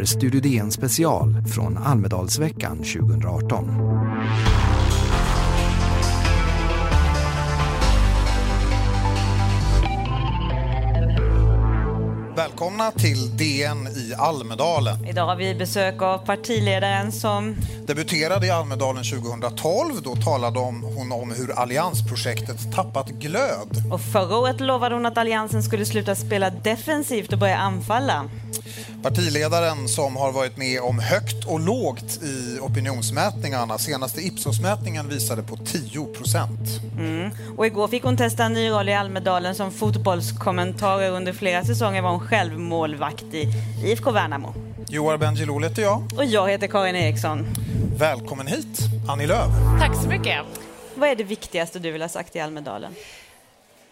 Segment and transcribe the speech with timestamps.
[0.00, 3.64] är Studio DN special från Almedalsveckan 2018.
[12.36, 15.06] Välkomna till DN i Almedalen.
[15.06, 20.02] Idag har vi besök av partiledaren som Debuterade i Almedalen 2012.
[20.04, 23.92] Då talade hon om hur alliansprojektet tappat glöd.
[23.92, 28.24] och förra året lovade hon att Alliansen skulle sluta spela defensivt och börja anfalla.
[29.02, 33.78] Partiledaren som har varit med om högt och lågt i opinionsmätningarna.
[33.78, 36.60] Senaste Ipsos-mätningen visade på 10 procent.
[37.56, 41.10] Och igår fick hon testa en ny roll i Almedalen som fotbollskommentator.
[41.10, 43.52] Under flera säsonger var hon själv målvakt i
[43.84, 44.54] IFK Värnamo.
[44.88, 46.02] Joar Bendjelloul heter jag.
[46.16, 47.46] Och jag heter Karin Eriksson.
[47.96, 49.50] Välkommen hit, Annie Lööf.
[49.80, 50.38] Tack så mycket.
[50.94, 52.92] Vad är det viktigaste du vill ha sagt i Almedalen?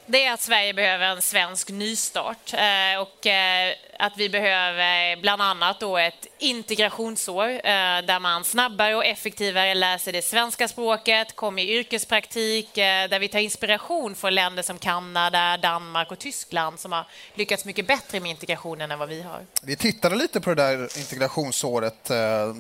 [0.09, 5.43] Det är att Sverige behöver en svensk nystart eh, och eh, att vi behöver bland
[5.43, 7.61] annat då ett integrationsår eh,
[8.07, 13.29] där man snabbare och effektivare lär sig det svenska språket, kommer i yrkespraktik, där vi
[13.29, 18.31] tar inspiration från länder som Kanada, Danmark och Tyskland som har lyckats mycket bättre med
[18.31, 19.41] integrationen än vad vi har.
[19.63, 22.05] Vi tittade lite på det där integrationsåret.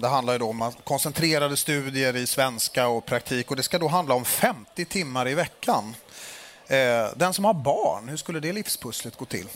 [0.00, 3.88] Det handlar ju då om koncentrerade studier i svenska och praktik och det ska då
[3.88, 5.94] handla om 50 timmar i veckan.
[6.69, 9.47] Eh, Den som har barn, hur skulle det livspusslet gå till?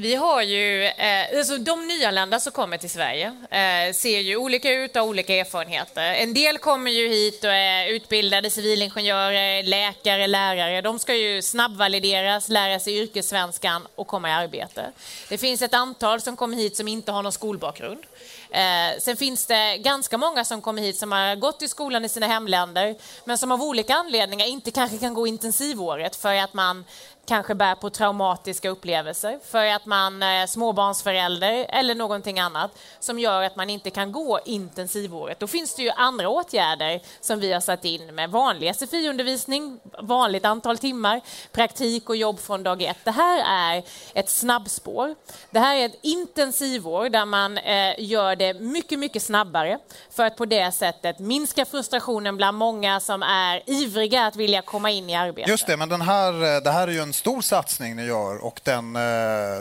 [0.00, 4.70] Vi har ju, eh, alltså de nyanlända som kommer till Sverige eh, ser ju olika
[4.72, 6.02] ut och har olika erfarenheter.
[6.14, 10.80] En del kommer ju hit och är utbildade civilingenjörer, läkare, lärare.
[10.80, 14.92] De ska ju snabbvalideras, lära sig yrkessvenskan och komma i arbete.
[15.28, 18.04] Det finns ett antal som kommer hit som inte har någon skolbakgrund.
[18.50, 22.08] Eh, sen finns det ganska många som kommer hit som har gått i skolan i
[22.08, 26.84] sina hemländer men som av olika anledningar inte kanske kan gå intensivåret för att man
[27.28, 33.42] kanske bär på traumatiska upplevelser, för att man är småbarnsförälder eller någonting annat som gör
[33.42, 35.40] att man inte kan gå intensivåret.
[35.40, 40.44] Då finns det ju andra åtgärder som vi har satt in med vanlig SFI-undervisning, vanligt
[40.44, 41.20] antal timmar,
[41.52, 42.96] praktik och jobb från dag ett.
[43.04, 43.82] Det här är
[44.14, 45.14] ett snabbspår.
[45.50, 49.78] Det här är ett intensivår där man eh, gör det mycket, mycket snabbare
[50.10, 54.90] för att på det sättet minska frustrationen bland många som är ivriga att vilja komma
[54.90, 55.50] in i arbete.
[55.50, 58.44] Just det, men den här, eh, det här är ju en stor satsning ni gör
[58.44, 58.96] och den...
[58.96, 59.02] eh,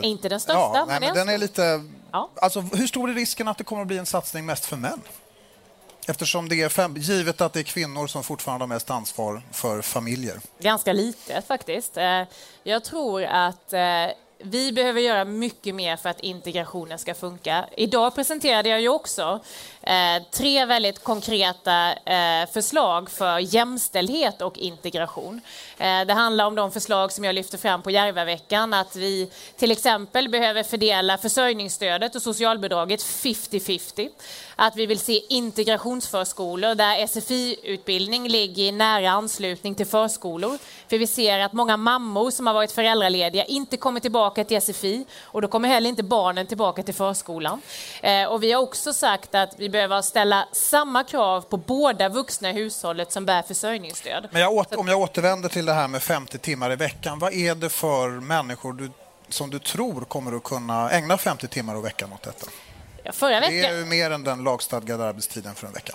[0.10, 1.84] Inte den största, ja, men nej, men den är lite...
[2.12, 2.30] Ja.
[2.36, 5.02] Alltså, hur stor är risken att det kommer att bli en satsning mest för män?
[6.08, 9.82] Eftersom det är fem, givet att det är kvinnor som fortfarande har mest ansvar för
[9.82, 10.40] familjer.
[10.60, 11.98] Ganska lite faktiskt.
[11.98, 12.24] Eh,
[12.64, 13.80] Jag tror att eh,
[14.40, 17.66] vi behöver göra mycket mer för att integrationen ska funka.
[17.78, 19.40] Idag presenterade jag ju också
[19.82, 25.42] eh, tre väldigt konkreta eh, förslag för jämställdhet och integration.
[25.78, 29.72] Eh, Det handlar om de förslag som jag lyfte fram på Järvaveckan, att vi till
[29.72, 34.10] exempel behöver fördela försörjningsstödet och socialbidraget 50-50.
[34.56, 40.58] Att vi vill se integrationsförskolor där SFI-utbildning ligger i nära anslutning till förskolor.
[40.90, 45.06] För vi ser att många mammor som har varit föräldralediga inte kommer tillbaka till SFI
[45.24, 47.62] och då kommer heller inte barnen tillbaka till förskolan.
[48.02, 52.50] Eh, Och vi har också sagt att vi behöver ställa samma krav på båda vuxna
[52.50, 54.28] i hushållet som bär försörjningsstöd.
[54.32, 57.20] Men jag åter, om jag återvänder till det här med 50 timmar i veckan.
[57.20, 58.92] Vad är det för människor du,
[59.30, 62.46] som du tror kommer att kunna ägna 50 timmar i veckan åt detta?
[63.04, 65.94] Ja, Det är ju mer än den lagstadgade arbetstiden för en vecka.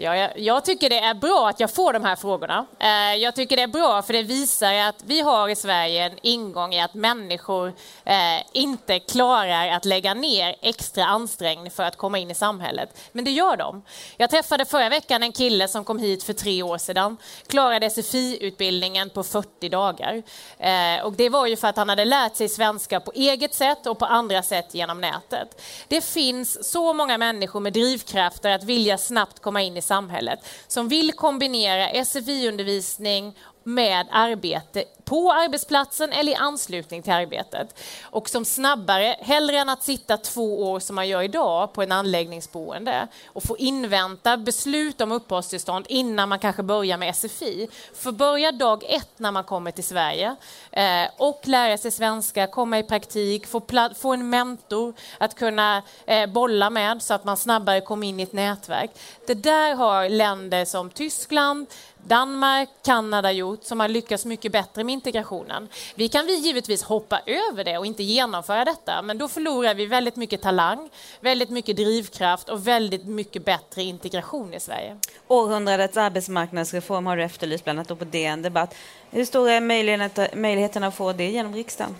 [0.00, 2.66] Ja, jag, jag tycker det är bra att jag får de här frågorna.
[2.78, 6.18] Eh, jag tycker det är bra för det visar att vi har i Sverige en
[6.22, 7.72] ingång i att människor
[8.04, 13.00] eh, inte klarar att lägga ner extra ansträngning för att komma in i samhället.
[13.12, 13.82] Men det gör de.
[14.16, 17.16] Jag träffade förra veckan en kille som kom hit för tre år sedan,
[17.46, 20.22] klarade SFI-utbildningen på 40 dagar.
[20.58, 23.86] Eh, och det var ju för att han hade lärt sig svenska på eget sätt
[23.86, 25.62] och på andra sätt genom nätet.
[25.88, 30.38] Det finns så många människor med drivkrafter att vilja snabbt komma in i samhället
[30.68, 33.36] som vill kombinera SFI-undervisning
[33.68, 37.80] med arbete på arbetsplatsen eller i anslutning till arbetet.
[38.02, 41.92] Och som snabbare, hellre än att sitta två år som man gör idag på en
[41.92, 47.68] anläggningsboende och få invänta beslut om uppehållstillstånd innan man kanske börjar med SFI.
[47.94, 50.36] För börja dag ett när man kommer till Sverige
[50.70, 53.62] eh, och lära sig svenska, komma i praktik, få,
[53.96, 58.22] få en mentor att kunna eh, bolla med så att man snabbare kommer in i
[58.22, 58.90] ett nätverk.
[59.26, 61.66] Det där har länder som Tyskland,
[62.06, 65.68] Danmark, Kanada gjort som har lyckats mycket bättre med integrationen.
[65.94, 69.86] Vi kan vi givetvis hoppa över det och inte genomföra detta, men då förlorar vi
[69.86, 70.90] väldigt mycket talang,
[71.20, 74.96] väldigt mycket drivkraft och väldigt mycket bättre integration i Sverige.
[75.28, 78.74] Århundradets arbetsmarknadsreform har du efterlyst bland annat då på DN Debatt.
[79.10, 81.96] Hur stora är möjligheterna, möjligheterna att få det genom riksdagen?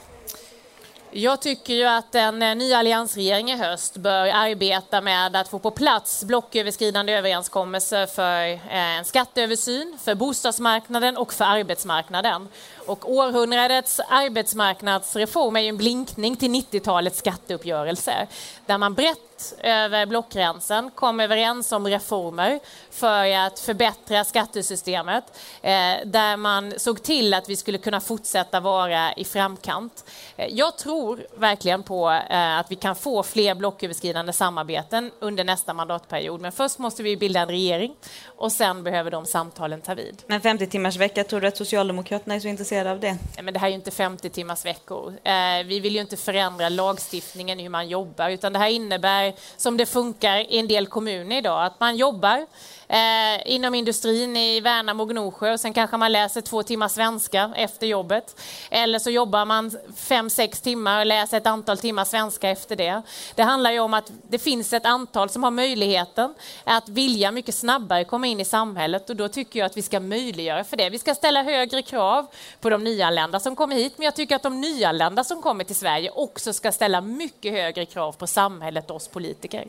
[1.11, 5.59] Jag tycker ju att en eh, ny alliansregering i höst bör arbeta med att få
[5.59, 12.49] på plats blocköverskridande överenskommelser för eh, en skatteöversyn, för bostadsmarknaden och för arbetsmarknaden.
[12.89, 18.27] Och århundradets arbetsmarknadsreform är ju en blinkning till 90-talets skatteuppgörelser
[18.67, 25.25] där man brett över blockgränsen kom överens om reformer för att förbättra skattesystemet
[25.63, 25.73] eh,
[26.05, 30.05] där man såg till att vi skulle kunna fortsätta vara i framkant.
[30.37, 35.75] Eh, jag tror verkligen på eh, att vi kan få fler blocköverskridande samarbeten under nästa
[35.75, 37.95] mandatperiod men först måste vi bilda en regering
[38.27, 40.23] och sen behöver de samtalen ta vid.
[40.27, 43.19] Men 50 timmars vecka, tror du att Socialdemokraterna är så intresserade av det?
[43.43, 45.15] Men det här är ju inte 50 timmars veckor.
[45.25, 49.77] Eh, vi vill ju inte förändra lagstiftningen hur man jobbar utan det här innebär som
[49.77, 52.47] det funkar i en del kommuner idag att man jobbar
[52.89, 57.87] eh, inom industrin i Värnamo och Gnosjö sen kanske man läser två timmar svenska efter
[57.87, 58.41] jobbet.
[58.71, 63.03] Eller så jobbar man fem, sex timmar och läser ett antal timmar svenska efter det.
[63.35, 67.55] Det handlar ju om att det finns ett antal som har möjligheten att vilja mycket
[67.55, 70.91] snabbare komma in i samhället och då tycker jag att vi ska möjliggöra för det.
[70.91, 72.27] Vi ska ställa högre krav
[72.61, 75.77] på de nyanlända som kommer hit men jag tycker att de nyanlända som kommer till
[75.77, 79.69] Sverige också ska ställa mycket högre krav på samhället och oss politiker.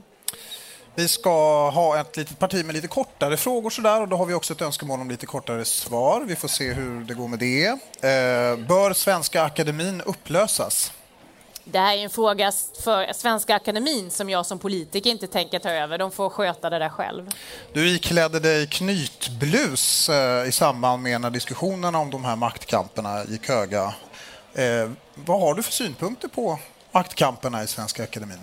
[0.99, 4.33] Vi ska ha ett litet parti med lite kortare frågor sådär och då har vi
[4.33, 6.21] också ett önskemål om lite kortare svar.
[6.21, 7.67] Vi får se hur det går med det.
[7.67, 10.93] Eh, bör Svenska Akademin upplösas?
[11.63, 12.51] Det här är en fråga
[12.83, 15.97] för Svenska Akademin som jag som politiker inte tänker ta över.
[15.97, 17.29] De får sköta det där själv.
[17.73, 23.49] Du iklädde dig knytblus eh, i samband med när diskussionerna om de här maktkamperna gick
[23.49, 23.93] höga.
[24.53, 26.59] Eh, vad har du för synpunkter på
[26.91, 28.39] maktkamperna i Svenska Akademin?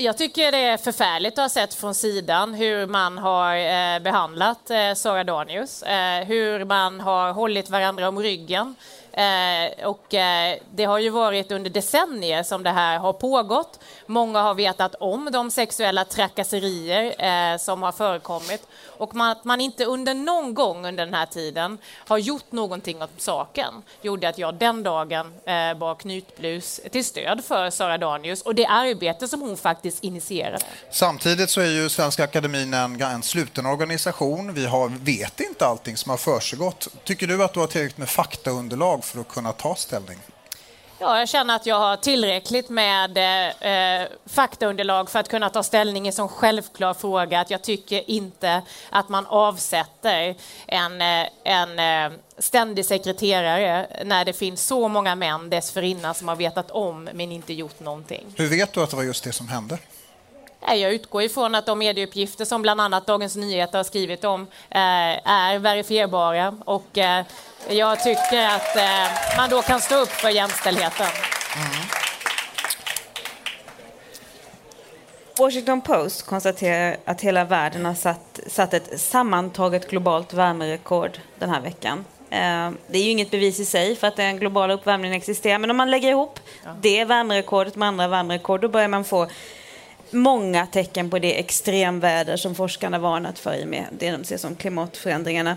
[0.00, 4.70] Jag tycker det är förfärligt att ha sett från sidan hur man har eh, behandlat
[4.70, 8.74] eh, Sara Danius, eh, hur man har hållit varandra om ryggen.
[9.12, 13.80] Eh, och eh, det har ju varit under decennier som det här har pågått.
[14.06, 17.14] Många har vetat om de sexuella trakasserier
[17.52, 21.26] eh, som har förekommit och man, att man inte under någon gång under den här
[21.26, 27.04] tiden har gjort någonting åt saken gjorde att jag den dagen eh, bar knytblus till
[27.04, 30.64] stöd för Sara Danius och det arbete som hon faktiskt initierade.
[30.90, 34.54] Samtidigt så är ju Svenska Akademin en, en sluten organisation.
[34.54, 36.88] Vi har, vet inte allting som har försiggått.
[37.04, 40.18] Tycker du att du har tillräckligt med faktaunderlag underlag för att kunna ta ställning?
[41.02, 46.08] Ja, jag känner att jag har tillräckligt med eh, faktaunderlag för att kunna ta ställning
[46.08, 48.62] i sån självklar fråga att jag tycker inte
[48.92, 50.36] att man avsätter
[50.66, 56.36] en, eh, en eh, ständig sekreterare när det finns så många män dessförinnan som har
[56.36, 58.34] vetat om men inte gjort någonting.
[58.36, 59.78] Hur vet du att det var just det som hände?
[60.66, 65.30] Jag utgår ifrån att de medieuppgifter som bland annat Dagens Nyheter har skrivit om eh,
[65.30, 67.24] är verifierbara och eh,
[67.68, 71.06] jag tycker att eh, man då kan stå upp för jämställdheten.
[71.56, 71.86] Mm.
[75.38, 81.60] Washington Post konstaterar att hela världen har satt, satt ett sammantaget globalt värmerekord den här
[81.60, 82.04] veckan.
[82.86, 85.76] Det är ju inget bevis i sig för att den globala uppvärmningen existerar, men om
[85.76, 86.40] man lägger ihop
[86.80, 89.28] det värmerekordet med andra värmerekord, då börjar man få
[90.12, 94.56] många tecken på det extremväder som forskarna varnat för i med det de ser som
[94.56, 95.56] klimatförändringarna.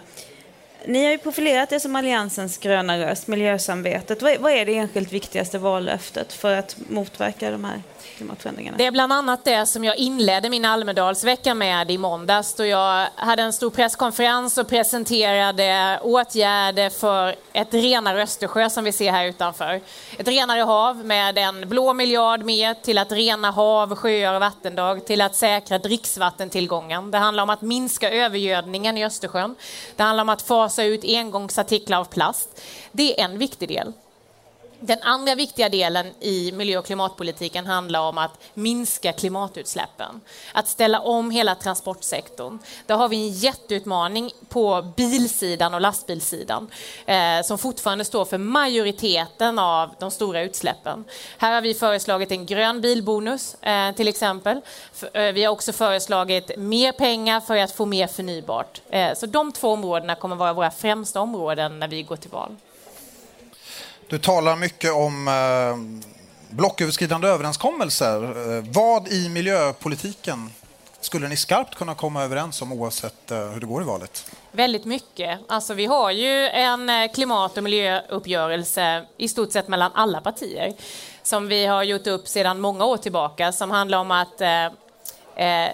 [0.85, 4.21] Ni har ju profilerat er som Alliansens gröna röst, miljösamvetet.
[4.21, 7.81] Vad är det enskilt viktigaste vallöftet för att motverka de här
[8.17, 8.77] klimatförändringarna?
[8.77, 13.07] Det är bland annat det som jag inledde min Almedalsvecka med i måndags då jag
[13.15, 19.25] hade en stor presskonferens och presenterade åtgärder för ett renare Östersjö som vi ser här
[19.25, 19.81] utanför.
[20.17, 25.05] Ett renare hav med en blå miljard mer till att rena hav, sjöar och vattendrag
[25.05, 27.11] till att säkra dricksvattentillgången.
[27.11, 29.55] Det handlar om att minska övergödningen i Östersjön.
[29.95, 32.61] Det handlar om att fasa ut engångsartiklar av plast.
[32.91, 33.93] Det är en viktig del.
[34.85, 40.21] Den andra viktiga delen i miljö och klimatpolitiken handlar om att minska klimatutsläppen.
[40.53, 42.59] Att ställa om hela transportsektorn.
[42.85, 46.69] Där har vi en jätteutmaning på bilsidan och lastbilssidan
[47.05, 51.05] eh, som fortfarande står för majoriteten av de stora utsläppen.
[51.37, 54.61] Här har vi föreslagit en grön bilbonus eh, till exempel.
[54.93, 58.81] För, eh, vi har också föreslagit mer pengar för att få mer förnybart.
[58.89, 62.55] Eh, så de två områdena kommer vara våra främsta områden när vi går till val.
[64.13, 68.23] Du talar mycket om eh, blocköverskridande överenskommelser.
[68.23, 70.49] Eh, vad i miljöpolitiken
[70.99, 74.31] skulle ni skarpt kunna komma överens om oavsett eh, hur det går i valet?
[74.51, 75.39] Väldigt mycket.
[75.47, 80.73] Alltså, vi har ju en eh, klimat och miljöuppgörelse i stort sett mellan alla partier
[81.23, 84.65] som vi har gjort upp sedan många år tillbaka som handlar om att eh,
[85.35, 85.71] eh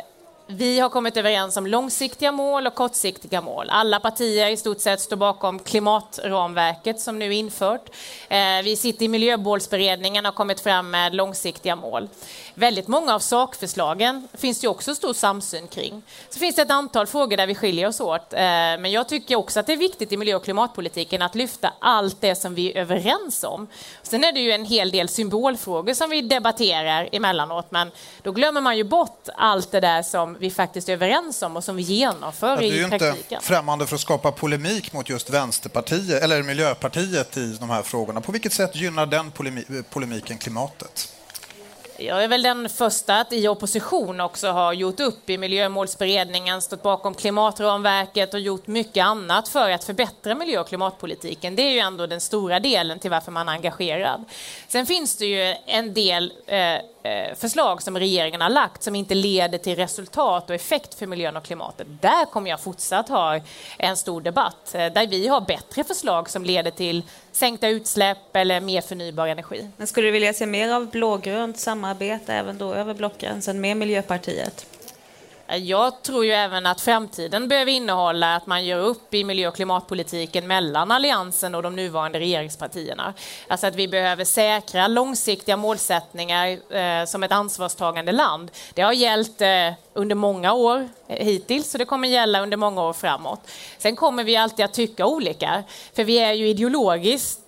[0.51, 3.69] vi har kommit överens om långsiktiga mål och kortsiktiga mål.
[3.69, 7.89] Alla partier i stort sett står bakom klimatramverket som nu är infört.
[8.29, 12.09] Eh, vi sitter i miljömålsberedningen och har kommit fram med långsiktiga mål.
[12.53, 16.01] Väldigt många av sakförslagen finns det också stor samsyn kring.
[16.29, 18.33] Så finns det ett antal frågor där vi skiljer oss åt.
[18.33, 21.73] Eh, men jag tycker också att det är viktigt i miljö och klimatpolitiken att lyfta
[21.79, 23.67] allt det som vi är överens om.
[24.03, 27.91] Sen är det ju en hel del symbolfrågor som vi debatterar emellanåt, men
[28.21, 31.63] då glömmer man ju bort allt det där som vi faktiskt är överens om och
[31.63, 32.99] som vi genomför i praktiken.
[32.99, 37.69] Du är inte främmande för att skapa polemik mot just Vänsterpartiet eller Miljöpartiet i de
[37.69, 38.21] här frågorna.
[38.21, 39.31] På vilket sätt gynnar den
[39.89, 41.13] polemiken klimatet?
[42.01, 46.83] Jag är väl den första att i opposition också ha gjort upp i miljömålsberedningen, stått
[46.83, 51.55] bakom klimatramverket och gjort mycket annat för att förbättra miljö och klimatpolitiken.
[51.55, 54.25] Det är ju ändå den stora delen till varför man är engagerad.
[54.67, 59.15] Sen finns det ju en del eh, eh förslag som regeringen har lagt som inte
[59.15, 61.87] leder till resultat och effekt för miljön och klimatet.
[62.01, 63.39] Där kommer jag fortsatt ha
[63.77, 68.61] en stor debatt eh, där vi har bättre förslag som leder till sänkta utsläpp eller
[68.61, 69.69] mer förnybar energi.
[69.77, 71.88] Men skulle du vilja se mer av blågrönt samarbete
[72.27, 74.65] även då över blockgränsen med Miljöpartiet?
[75.57, 79.55] Jag tror ju även att framtiden behöver innehålla att man gör upp i miljö och
[79.55, 83.13] klimatpolitiken mellan Alliansen och de nuvarande regeringspartierna.
[83.47, 88.51] Alltså att vi behöver säkra långsiktiga målsättningar eh, som ett ansvarstagande land.
[88.73, 92.83] Det har gällt eh, under många år eh, hittills och det kommer gälla under många
[92.83, 93.39] år framåt.
[93.77, 97.41] Sen kommer vi alltid att tycka olika, för vi är ju ideologiskt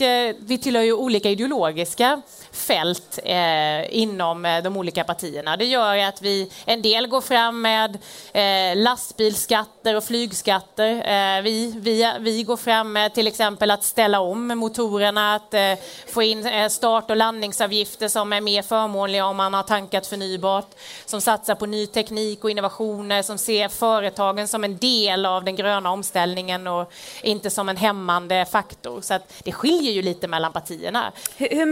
[0.00, 2.22] eh, vi tillhör ju olika ideologiska
[2.58, 5.56] fält eh, inom eh, de olika partierna.
[5.56, 7.98] Det gör att vi, en del går fram med
[8.32, 10.90] eh, lastbilsskatter och flygskatter.
[10.90, 15.74] Eh, vi, vi, vi går fram med till exempel att ställa om motorerna, att eh,
[16.06, 20.70] få in eh, start och landningsavgifter som är mer förmånliga om man har tankat förnybart,
[21.06, 25.56] som satsar på ny teknik och innovationer, som ser företagen som en del av den
[25.56, 29.00] gröna omställningen och inte som en hämmande faktor.
[29.00, 31.12] Så att det skiljer ju lite mellan partierna.
[31.36, 31.66] Hur, hur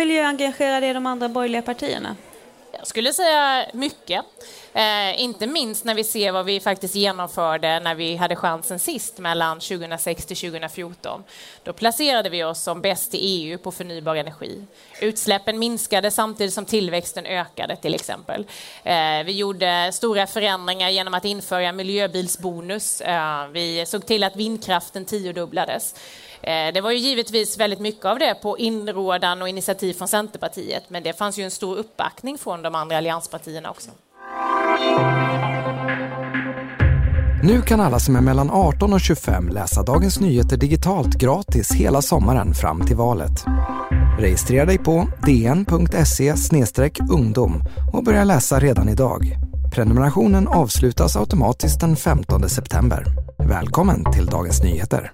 [0.76, 2.16] miljöengagerade är de andra borgerliga partierna?
[2.72, 4.24] Jag skulle säga mycket.
[4.74, 9.18] Eh, inte minst när vi ser vad vi faktiskt genomförde när vi hade chansen sist
[9.18, 11.24] mellan 2006 till 2014.
[11.64, 14.66] Då placerade vi oss som bäst i EU på förnybar energi.
[15.00, 18.46] Utsläppen minskade samtidigt som tillväxten ökade till exempel.
[18.84, 23.00] Eh, vi gjorde stora förändringar genom att införa miljöbilsbonus.
[23.00, 25.94] Eh, vi såg till att vindkraften tiodubblades.
[26.42, 30.82] Eh, det var ju givetvis väldigt mycket av det på inrådan och initiativ från Centerpartiet,
[30.88, 33.90] men det fanns ju en stor uppbackning från de andra allianspartierna också.
[37.42, 42.02] Nu kan alla som är mellan 18 och 25 läsa Dagens Nyheter digitalt gratis hela
[42.02, 43.44] sommaren fram till valet.
[44.18, 46.34] Registrera dig på dn.se
[47.10, 47.62] ungdom
[47.92, 49.36] och börja läsa redan idag.
[49.72, 53.04] Prenumerationen avslutas automatiskt den 15 september.
[53.38, 55.12] Välkommen till Dagens Nyheter.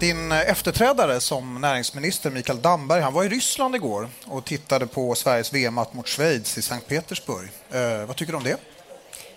[0.00, 5.54] Din efterträdare som näringsminister, Mikael Damberg, han var i Ryssland igår och tittade på Sveriges
[5.54, 7.48] VM-match mot Schweiz i Sankt Petersburg.
[7.70, 8.56] Eh, vad tycker du om det?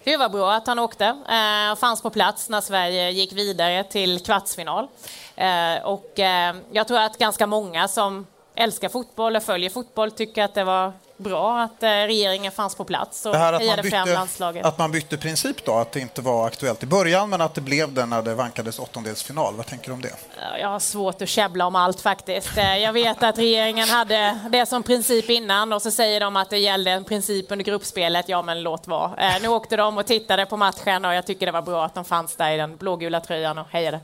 [0.04, 3.84] Det var bra att han åkte eh, och fanns på plats när Sverige gick vidare
[3.84, 4.88] till kvartsfinal.
[5.36, 10.44] Eh, och eh, jag tror att ganska många som älskar fotboll och följer fotboll tycker
[10.44, 14.66] att det var bra att eh, regeringen fanns på plats och hejade bytte, fram landslaget.
[14.66, 17.62] Att man bytte princip då, att det inte var aktuellt i början men att det
[17.62, 19.56] blev det när det vankades åttondelsfinal.
[19.56, 20.14] Vad tänker du om det?
[20.60, 22.58] Jag har svårt att käbbla om allt faktiskt.
[22.58, 26.50] Eh, jag vet att regeringen hade det som princip innan och så säger de att
[26.50, 28.30] det gällde en princip under gruppspelet.
[28.30, 29.18] Ja, men låt vara.
[29.18, 31.96] Eh, nu åkte de och tittade på matchen och jag tycker det var bra att
[31.96, 34.00] de fanns där i den blågula tröjan och hejade.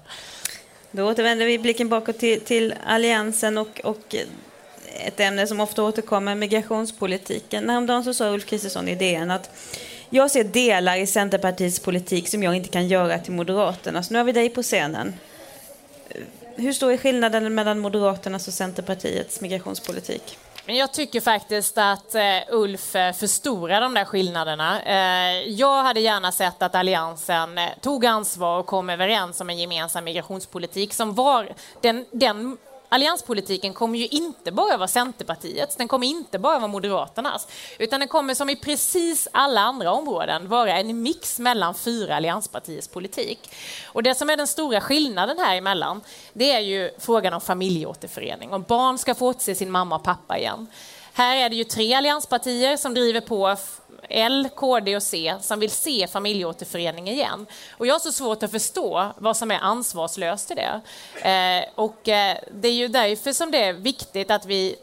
[0.91, 4.15] Då återvänder vi blicken bakåt till, till Alliansen och, och
[4.95, 7.69] ett ämne som ofta återkommer, migrationspolitiken.
[7.69, 9.49] Häromdagen så sa Ulf Kristersson i DN att
[10.09, 14.09] jag ser delar i Centerpartiets politik som jag inte kan göra till Moderaternas.
[14.09, 15.13] Nu har vi dig på scenen.
[16.55, 20.37] Hur stor är skillnaden mellan Moderaternas och Centerpartiets migrationspolitik?
[20.65, 24.81] Men jag tycker faktiskt att eh, Ulf eh, förstorar de där skillnaderna.
[24.81, 30.03] Eh, jag hade gärna sett att Alliansen tog ansvar och kom överens om en gemensam
[30.03, 32.57] migrationspolitik som var den, den
[32.89, 37.47] allianspolitiken kommer ju inte bara vara Centerpartiets, den kommer inte bara vara Moderaternas,
[37.79, 42.87] utan den kommer som i precis alla andra områden vara en mix mellan fyra allianspartiers
[42.87, 43.51] politik.
[43.85, 46.01] Och det som är den stora skillnaden här emellan,
[46.33, 50.37] det är ju frågan om familjeåterförening, om barn ska få återse sin mamma och pappa
[50.37, 50.67] igen.
[51.17, 53.55] Här är det ju tre allianspartier som driver på
[54.09, 57.45] L, KD och C som vill se familjeåterförening igen.
[57.71, 60.81] Och jag har så svårt att förstå vad som är ansvarslöst i det.
[61.29, 64.75] Eh, och eh, det är ju därför som det är viktigt att vi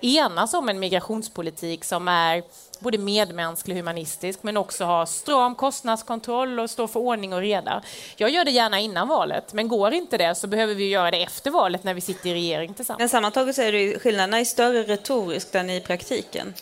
[0.00, 2.42] enas om en migrationspolitik som är
[2.84, 7.82] både medmänsklig och humanistisk men också ha stram kostnadskontroll och stå för ordning och reda.
[8.16, 11.22] Jag gör det gärna innan valet, men går inte det så behöver vi göra det
[11.22, 12.98] efter valet när vi sitter i regering tillsammans.
[12.98, 16.54] Men sammantaget så är det skillnaderna är större retoriskt än i praktiken.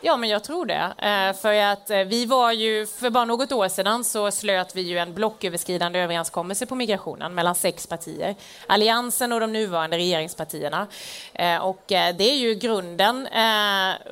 [0.00, 0.94] Ja, men jag tror det.
[0.98, 4.82] Eh, för att eh, vi var ju, för bara något år sedan så slöt vi
[4.82, 8.36] ju en blocköverskridande överenskommelse på migrationen mellan sex partier.
[8.66, 10.86] Alliansen och de nuvarande regeringspartierna.
[11.32, 13.28] Eh, och det är ju grunden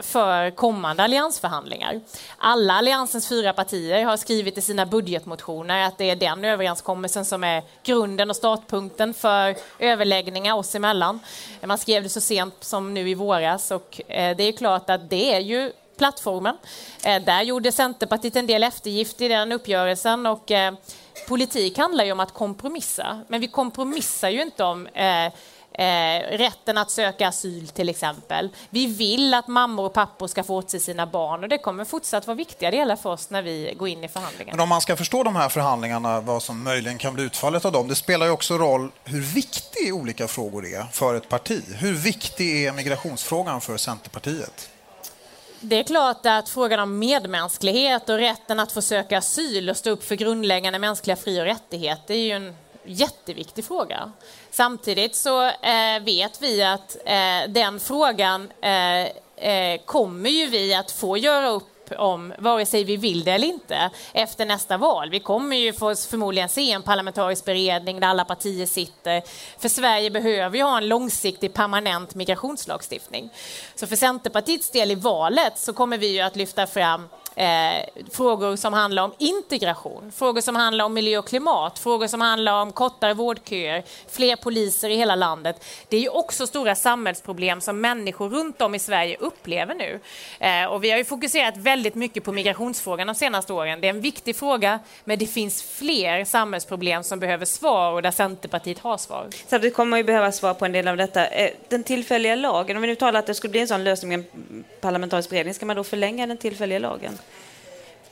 [0.01, 2.01] för kommande alliansförhandlingar.
[2.39, 7.45] Alla alliansens fyra partier har skrivit i sina budgetmotioner att det är den överenskommelsen som
[7.45, 11.21] är grunden och startpunkten för överläggningar oss emellan.
[11.65, 15.35] Man skrev det så sent som nu i våras och det är klart att det
[15.35, 16.57] är ju plattformen.
[17.05, 20.75] Eh, där gjorde Centerpartiet en del eftergift i den uppgörelsen och eh,
[21.29, 23.21] politik handlar ju om att kompromissa.
[23.29, 25.33] Men vi kompromissar ju inte om eh,
[25.79, 28.49] Eh, rätten att söka asyl till exempel.
[28.71, 31.85] Vi vill att mammor och pappor ska få åt sig sina barn och det kommer
[31.85, 34.57] fortsatt vara viktiga delar för oss när vi går in i förhandlingarna.
[34.57, 37.73] Men om man ska förstå de här förhandlingarna, vad som möjligen kan bli utfallet av
[37.73, 41.63] dem, det spelar ju också roll hur viktig olika frågor är för ett parti.
[41.79, 44.71] Hur viktig är migrationsfrågan för Centerpartiet?
[45.61, 49.91] Det är klart att frågan om medmänsklighet och rätten att få söka asyl och stå
[49.91, 54.13] upp för grundläggande mänskliga fri och rättigheter är ju en jätteviktig fråga.
[54.51, 59.03] Samtidigt så eh, vet vi att eh, den frågan eh,
[59.37, 63.47] eh kommer ju vi att få göra upp om, vare sig vi vill det eller
[63.47, 65.11] inte, efter nästa val.
[65.11, 69.23] Vi kommer ju få förmodligen se en parlamentarisk beredning där alla partier sitter.
[69.59, 73.31] För Sverige behöver ju ha en långsiktig permanent migrationslagstiftning.
[73.75, 78.57] Så för Centerpartiets del i valet så kommer vi ju att lyfta fram eh, frågor
[78.57, 82.73] som handlar om integration, frågor som handlar om miljö och klimat, frågor som handlar om
[82.73, 85.65] kortare vårdköer, fler poliser i hela landet.
[85.89, 90.01] Det är ju också stora samhällsproblem som människor runt om i Sverige upplever nu.
[90.39, 93.81] Eh, och vi har ju fokuserat väldigt mycket på migrationsfrågan de senaste åren.
[93.81, 98.11] Det är en viktig fråga, men det finns fler samhällsproblem som behöver svar och där
[98.11, 99.27] Centerpartiet har svar.
[99.47, 101.27] Samtidigt kommer man ju behöva svar på en del av detta.
[101.27, 104.09] Eh, den tillfälliga lagen, om vi nu talar att det skulle bli en sån lösning
[104.09, 107.19] med en parlamentarisk beredning, ska man då förlänga den tillfälliga lagen?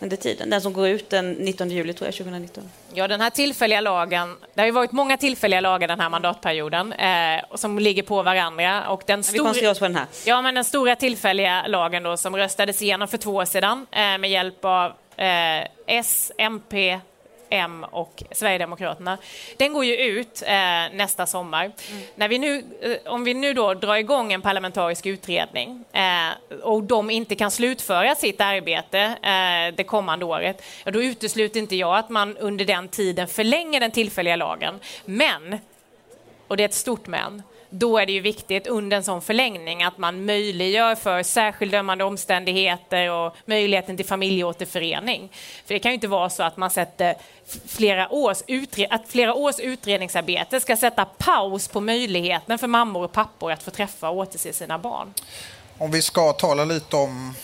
[0.05, 0.51] Under tiden.
[0.51, 2.71] Den som går ut den 19 juli tror jag, 2019.
[2.93, 6.93] Ja, den här tillfälliga lagen, det har ju varit många tillfälliga lagar den här mandatperioden
[6.93, 8.89] eh, som ligger på varandra.
[8.89, 9.33] Och den stor...
[9.33, 10.07] Vi koncentrerar oss på den här.
[10.25, 14.19] Ja, men den stora tillfälliga lagen då som röstades igenom för två år sedan eh,
[14.19, 17.01] med hjälp av eh, S, MP,
[17.55, 19.19] M och Sverigedemokraterna.
[19.57, 20.53] Den går ju ut eh,
[20.93, 21.65] nästa sommar.
[21.65, 22.03] Mm.
[22.15, 26.83] När vi nu, eh, om vi nu då drar igång en parlamentarisk utredning eh, och
[26.83, 31.97] de inte kan slutföra sitt arbete eh, det kommande året, ja, då utesluter inte jag
[31.97, 34.81] att man under den tiden förlänger den tillfälliga lagen.
[35.05, 35.59] Men,
[36.49, 37.43] och det är ett stort men,
[37.79, 42.05] då är det ju viktigt under en sån förlängning att man möjliggör för särskilt dömande
[42.05, 45.33] omständigheter och möjligheten till familjeåterförening.
[45.67, 47.15] För det kan ju inte vara så att man sätter
[47.67, 53.13] flera års, utre att flera års utredningsarbete ska sätta paus på möjligheten för mammor och
[53.13, 55.15] pappor att få träffa och återse sina barn.
[55.79, 57.35] Om vi ska tala lite om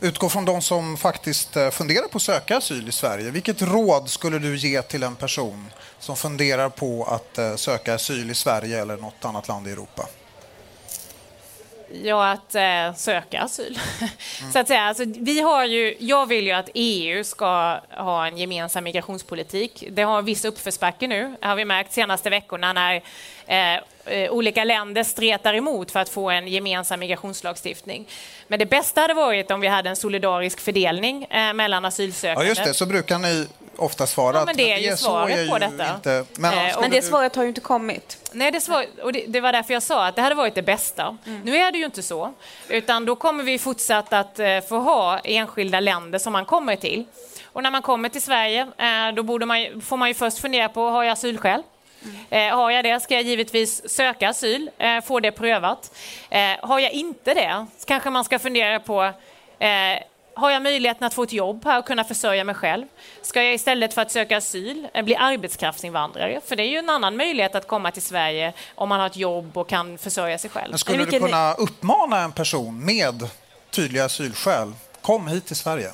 [0.00, 3.30] utgå från de som faktiskt eh, funderar på att söka asyl i Sverige.
[3.30, 8.30] Vilket råd skulle du ge till en person som funderar på att eh, söka asyl
[8.30, 10.08] i Sverige eller något annat land i Europa?
[12.02, 13.78] Ja, att eh, söka asyl.
[14.40, 14.52] Mm.
[14.52, 18.38] så att säga, alltså, vi har ju, jag vill ju att EU ska ha en
[18.38, 19.84] gemensam migrationspolitik.
[19.90, 22.94] Det har viss uppförsbacke nu, har vi märkt senaste veckorna när
[23.46, 23.82] eh,
[24.30, 28.08] olika länder stretar emot för att få en gemensam migrationslagstiftning.
[28.48, 32.44] Men det bästa hade varit om vi hade en solidarisk fördelning eh, mellan asylsökande.
[32.44, 32.74] Ja, just det.
[32.74, 35.94] Så brukar ni ofta svara ja, men det är ju svaret är på detta.
[35.94, 37.06] Inte, men, eh, men det du...
[37.06, 38.30] svaret har ju inte kommit.
[38.32, 40.62] Nej, det, svar, och det, det, var därför jag sa att det hade varit det
[40.62, 41.18] bästa.
[41.26, 41.40] Mm.
[41.40, 42.34] Nu är det ju inte så,
[42.68, 47.04] utan då kommer vi fortsatt att eh, få ha enskilda länder som man kommer till.
[47.52, 50.68] Och när man kommer till Sverige, eh, då borde man, får man ju först fundera
[50.68, 51.62] på, har jag asylskäl?
[52.30, 52.58] Mm.
[52.58, 55.96] har jag det ska jag givetvis söka asyl, eh, få det prövat.
[56.30, 59.12] Eh, har jag inte det kanske man ska fundera på
[60.36, 62.86] har jag möjligheten att få ett jobb här och kunna försörja mig själv?
[63.22, 66.40] Ska jag istället för att söka asyl bli arbetskraftsinvandrare?
[66.46, 69.16] För det är ju en annan möjlighet att komma till Sverige om man har ett
[69.16, 70.70] jobb och kan försörja sig själv.
[70.70, 73.28] Men skulle du kunna uppmana en person med
[73.70, 75.90] tydliga asylskäl, kom hit till Sverige?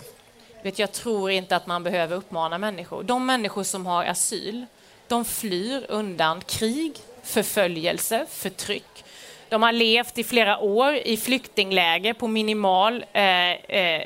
[0.63, 3.03] Vet, jag tror inte att man behöver uppmana människor.
[3.03, 4.67] De människor som har asyl,
[5.11, 6.93] de flyr undan krig,
[7.23, 9.05] förföljelse, förtryck.
[9.49, 14.03] De har levt i flera år i flyktingläger på minimal eh, eh,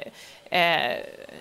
[0.51, 0.97] eh,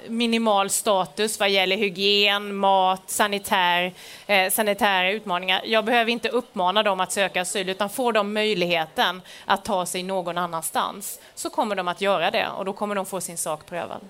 [0.08, 3.94] minimal status vad gäller hygien, mat, sanitär,
[4.28, 5.62] eh, sanitära utmaningar.
[5.66, 10.04] Jag behöver inte uppmana dem att söka asyl utan får de möjligheten att ta sig
[10.04, 13.66] någon annanstans så kommer de att göra det och då kommer de få sin sak
[13.66, 14.02] prövad.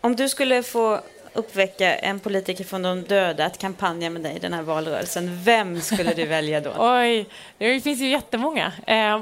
[0.00, 1.00] Om du skulle få
[1.34, 5.80] uppväcka en politiker från de döda att kampanja med dig i den här valrörelsen, vem
[5.80, 6.72] skulle du välja då?
[6.78, 7.26] Oj,
[7.58, 8.72] det finns ju jättemånga.
[8.86, 9.20] Eh,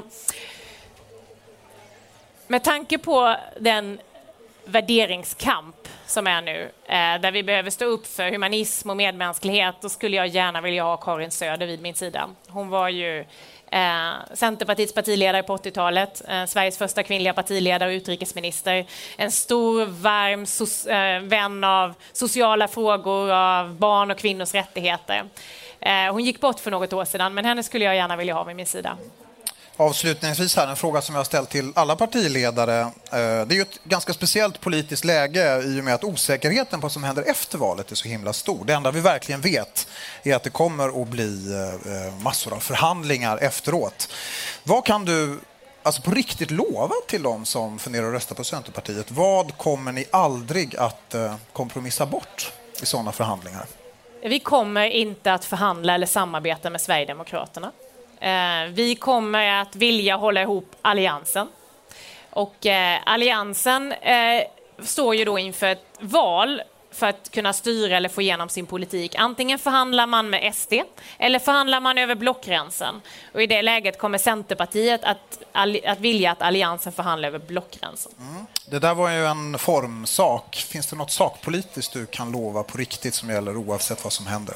[2.47, 3.99] med tanke på den
[4.65, 9.89] värderingskamp som är nu, Eh, där vi behöver stå upp för humanism och medmänsklighet, då
[9.89, 12.29] skulle jag gärna vilja ha Karin Söder vid min sida.
[12.47, 13.19] Hon var ju
[13.71, 18.85] eh, Centerpartiets partiledare på 80-talet, eh, Sveriges första kvinnliga partiledare och utrikesminister.
[19.17, 25.23] En stor, varm so eh, vän av sociala frågor, av barn och kvinnors rättigheter.
[25.79, 28.43] Eh, hon gick bort för något år sedan, men henne skulle jag gärna vilja ha
[28.43, 28.97] vid min sida.
[29.77, 32.79] Avslutningsvis här, en fråga som jag har ställt till alla partiledare.
[32.81, 36.85] Eh, det är ju ett ganska speciellt politiskt läge i och med att osäkerheten på
[36.85, 38.65] vad som händer efter valet är så himla stor.
[38.65, 39.87] Det enda vi verkligen vet
[40.23, 44.13] är att det kommer att bli eh, massor av förhandlingar efteråt.
[44.63, 45.39] Vad kan du
[45.83, 49.11] alltså på riktigt lova till de som funderar att rösta på Centerpartiet?
[49.11, 53.65] Vad kommer ni aldrig att eh, kompromissa bort i sådana förhandlingar?
[54.23, 57.71] Vi kommer inte att förhandla eller samarbeta med Sverigedemokraterna.
[58.21, 61.47] Eh, vi kommer att vilja hålla ihop Alliansen.
[62.29, 64.43] Och eh, Alliansen eh,
[64.79, 69.15] står ju då inför ett val för att kunna styra eller få igenom sin politik.
[69.15, 70.73] Antingen förhandlar man med SD
[71.17, 73.01] eller förhandlar man över blockgränsen.
[73.33, 75.43] Och I det läget kommer Centerpartiet att,
[75.85, 78.11] att vilja att Alliansen förhandlar över blockgränsen.
[78.19, 78.45] Mm.
[78.65, 80.55] Det där var ju en formsak.
[80.55, 84.55] Finns det något sakpolitiskt du kan lova på riktigt som gäller oavsett vad som händer?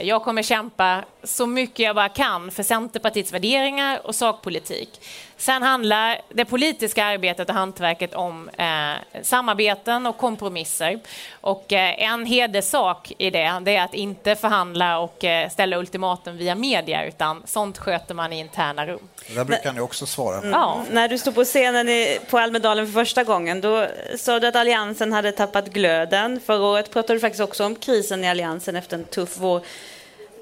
[0.00, 5.00] Jag kommer kämpa så mycket jag bara kan för Centerpartiets värderingar och sakpolitik.
[5.36, 11.00] Sen handlar det politiska arbetet och hantverket om eh, samarbeten och kompromisser.
[11.40, 16.36] Och eh, en hederssak i det, det är att inte förhandla och eh, ställa ultimatum
[16.36, 19.08] via media, utan sånt sköter man i interna rum.
[19.28, 20.38] Det där brukar ni också svara.
[20.38, 20.50] Mm.
[20.50, 20.84] Ja.
[20.90, 23.86] När du stod på scenen i, på Almedalen för första gången, då
[24.18, 26.40] sa du att Alliansen hade tappat glöden.
[26.46, 29.62] Förra året pratade du faktiskt också om krisen i Alliansen efter en tuff vår.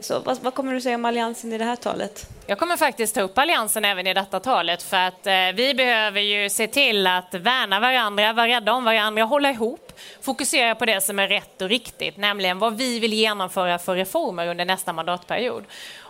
[0.07, 2.27] Så vad, vad, kommer du säga om Alliansen i det här talet?
[2.47, 6.21] Jag kommer faktiskt ta upp Alliansen även i detta talet för att eh, vi behöver
[6.21, 11.01] ju se till att värna varandra, vara rädda om varandra, hålla ihop, fokusera på det
[11.01, 15.65] som är rätt och riktigt, nämligen vad vi vill genomföra för reformer under nästa mandatperiod.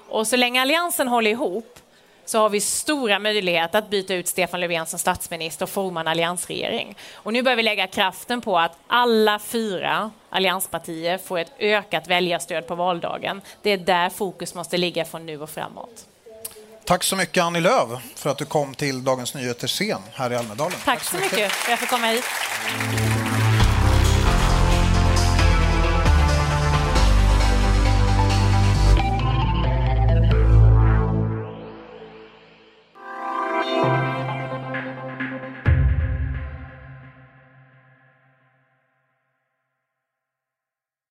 [0.08, 1.78] Och så länge Alliansen håller ihop
[2.26, 6.08] så har vi stora möjligheter att byta ut Stefan Löfven som statsminister och forma en
[6.08, 6.96] alliansregering.
[7.14, 12.66] Och nu börjar vi lägga kraften på att alla fyra allianspartier får ett ökat väljarstöd
[12.66, 13.40] på valdagen.
[13.62, 16.06] Det är där fokus måste ligga från nu och framåt.
[16.84, 20.36] Tack så mycket Annie Lööf för att du kom till Dagens Nyheters scen här i
[20.36, 20.72] Almedalen.
[20.72, 22.24] Tack, Tack så mycket för att jag fick komma hit.